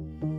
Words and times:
I 0.00 0.29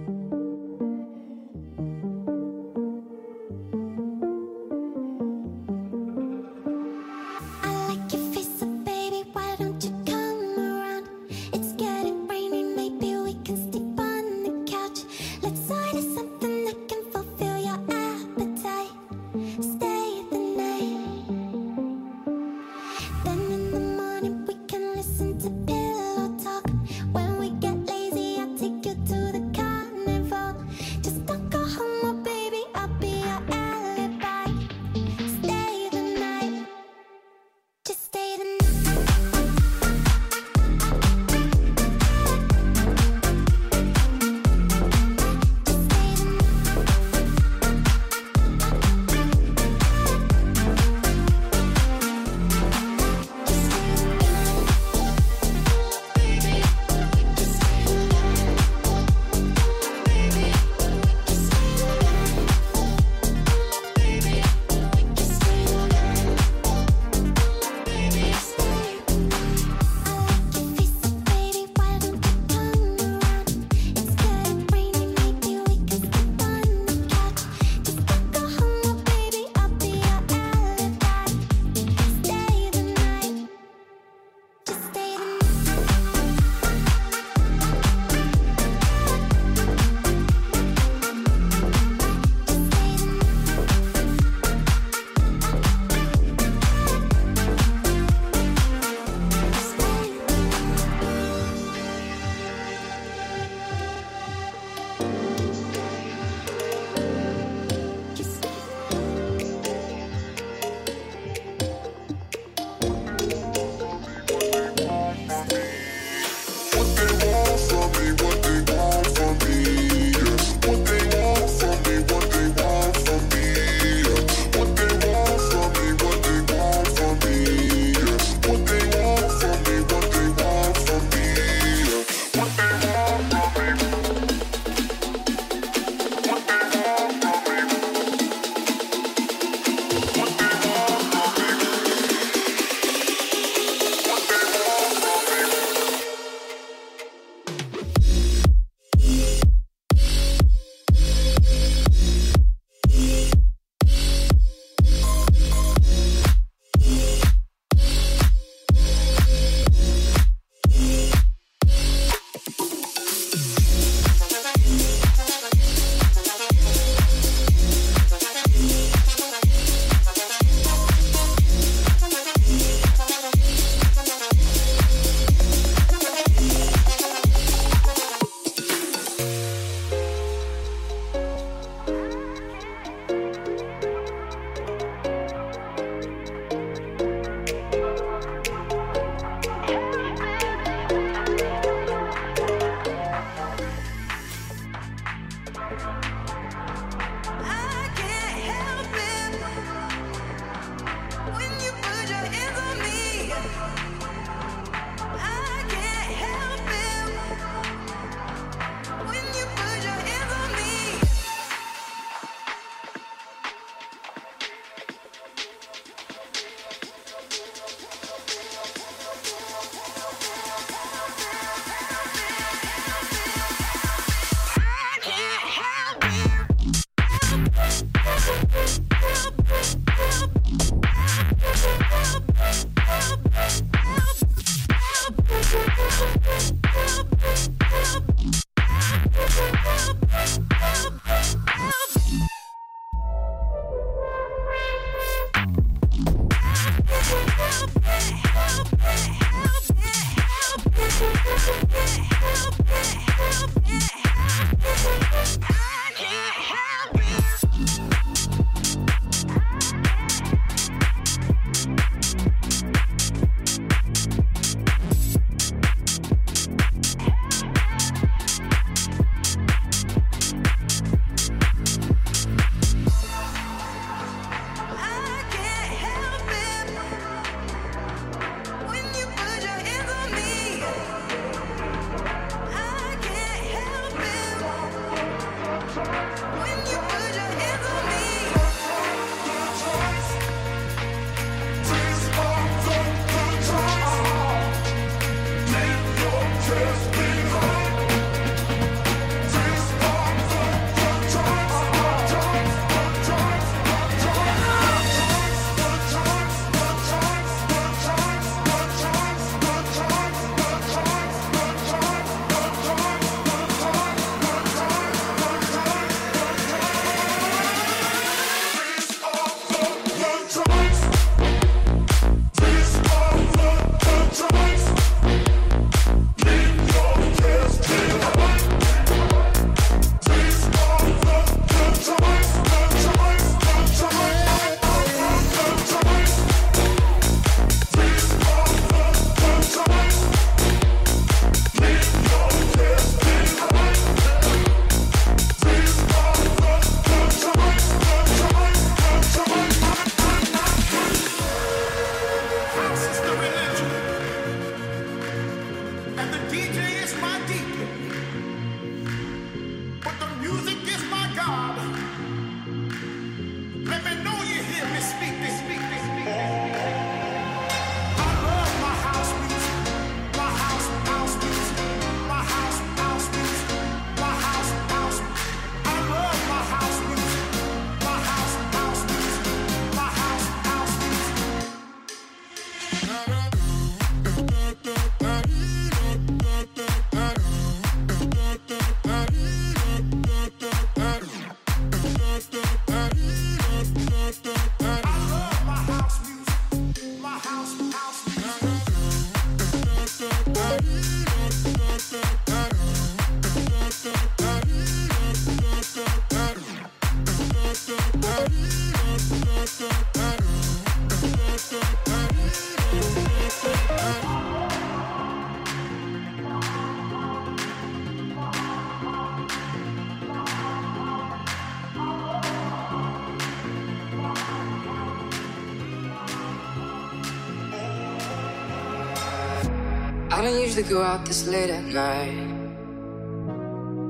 I 430.61 430.63
go 430.63 430.83
out 430.83 431.05
this 431.05 431.25
late 431.25 431.49
at 431.49 431.63
night 431.63 432.13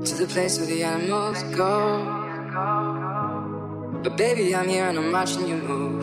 to 0.06 0.14
the 0.14 0.26
place 0.26 0.56
where 0.58 0.66
the 0.66 0.82
animals 0.82 1.42
go. 1.54 2.00
But 4.02 4.16
baby, 4.16 4.54
I'm 4.56 4.66
here 4.66 4.88
and 4.88 4.98
I'm 4.98 5.12
watching 5.12 5.46
you 5.46 5.56
move. 5.56 6.02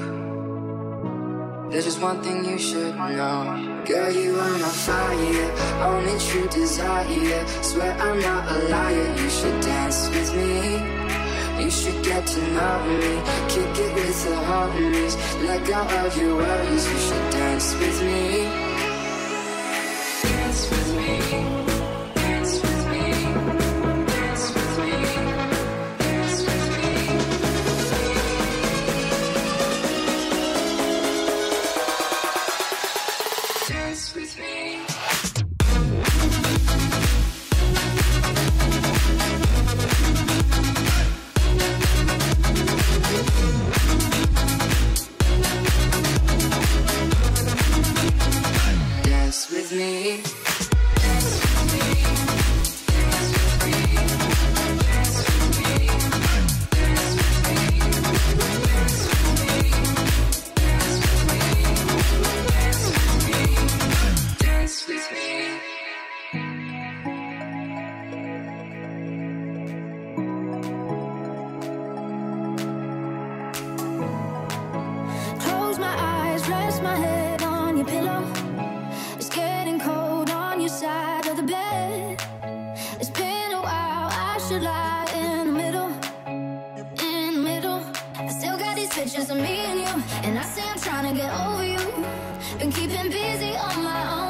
There's 1.71 1.85
just 1.85 1.99
one 1.99 2.21
thing 2.21 2.45
you 2.45 2.59
should 2.59 2.95
know. 2.95 3.81
Girl, 3.83 4.11
you 4.13 4.37
are 4.37 4.57
my 4.59 4.69
fire, 4.85 5.49
only 5.89 6.19
true 6.19 6.47
desire. 6.49 7.47
Swear 7.63 7.91
I'm 7.93 8.19
not 8.19 8.51
a 8.51 8.59
liar, 8.69 9.15
you 9.17 9.29
should 9.31 9.59
dance 9.61 10.07
with 10.09 10.35
me. 10.35 11.63
You 11.63 11.71
should 11.71 12.03
get 12.03 12.27
to 12.27 12.41
know 12.53 12.83
me, 12.85 13.23
kick 13.49 13.75
it 13.85 13.91
with 13.95 14.23
the 14.23 14.35
homies. 14.49 15.15
Let 15.47 15.65
go 15.65 15.81
of 16.05 16.15
your 16.15 16.35
worries, 16.37 16.85
you 16.91 16.97
should 17.07 17.31
dance 17.31 17.73
with 17.73 18.03
me. 18.03 18.68
name. 49.71 49.98
pictures 89.03 89.29
of 89.29 89.37
me 89.37 89.59
and 89.69 89.79
you, 89.79 90.03
and 90.25 90.37
I 90.37 90.41
say 90.41 90.61
I'm 90.61 90.77
trying 90.77 91.07
to 91.09 91.21
get 91.21 91.31
over 91.47 91.65
you. 91.65 91.79
Been 92.59 92.69
keeping 92.69 93.09
busy 93.09 93.55
on 93.55 93.81
my 93.81 94.01
own. 94.13 94.28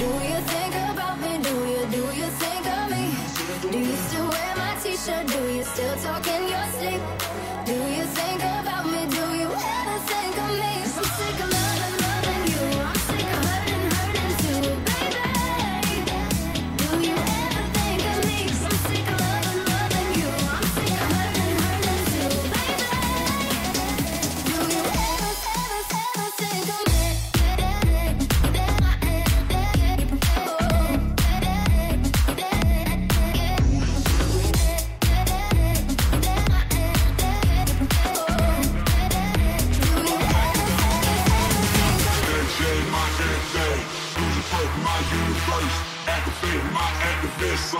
Do 0.00 0.06
you 0.06 0.39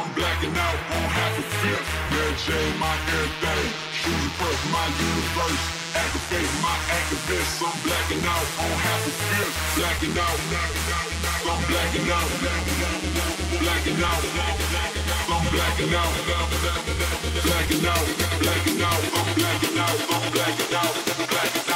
I'm 0.01 0.09
blacking 0.15 0.57
out 0.57 0.79
on 0.97 1.05
half 1.13 1.37
a 1.37 1.45
fifth. 1.61 1.85
Mary 2.09 2.33
Jane, 2.41 2.73
my 2.81 2.89
everything. 2.89 3.69
Shooting 3.93 4.33
first, 4.41 4.65
my 4.73 4.87
universe. 4.97 5.61
Activate 5.93 6.49
my 6.65 6.73
activists. 6.89 7.61
I'm 7.61 7.77
blacking 7.85 8.25
out 8.25 8.47
on 8.65 8.73
half 8.81 9.05
a 9.05 9.13
fifth. 9.13 9.53
Blacking 9.77 10.17
out. 10.17 10.41
I'm 11.45 11.61
blacking 11.69 12.09
out. 12.17 12.33
Blacking 13.61 14.01
out. 14.01 14.25
I'm 15.29 15.45
blacking 15.53 15.93
out. 15.93 16.13
Blacking 17.45 17.85
out. 17.85 18.09
Blacking 18.41 18.81
out. 18.81 19.05
I'm 19.21 19.29
blacking 19.37 19.77
out. 19.85 20.01
I'm 20.09 20.33
blacking 20.33 20.73
out. 20.73 20.97
I'm 20.97 21.13
blacking 21.29 21.61
out. 21.61 21.70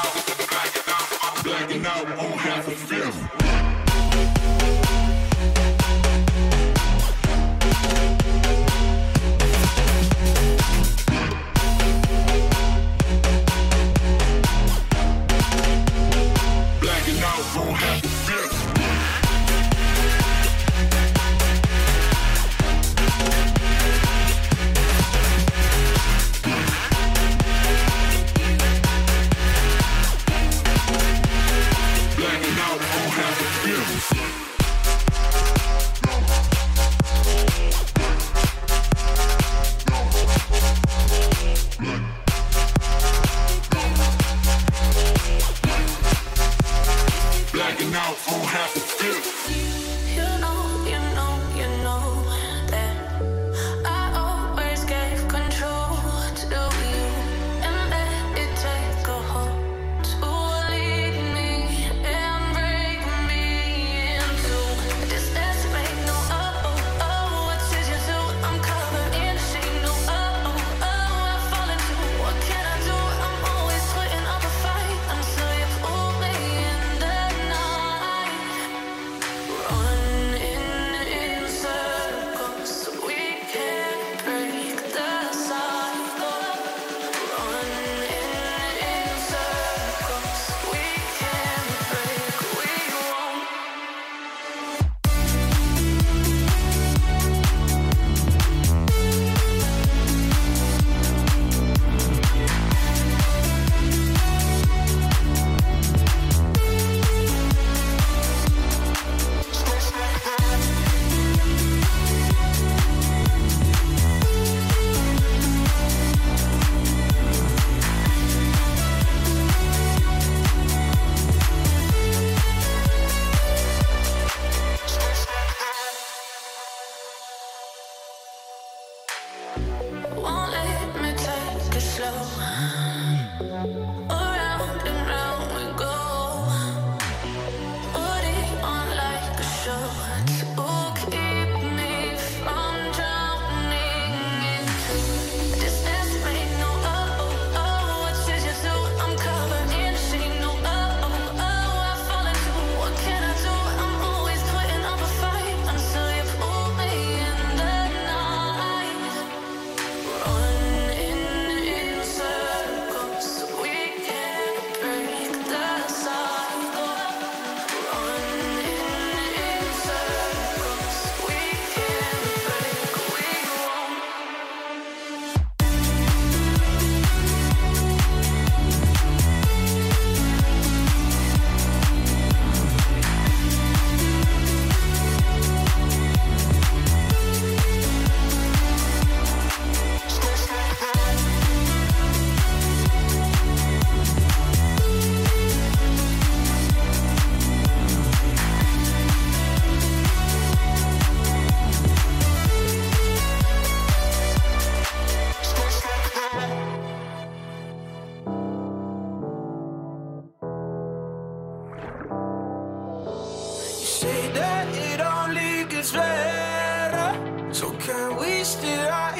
it's 215.84 215.92
better. 215.92 217.52
So 217.52 217.70
can 217.72 218.16
we 218.16 218.42
still? 218.42 219.13